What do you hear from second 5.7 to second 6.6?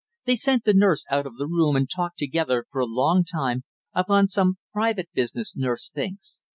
thinks.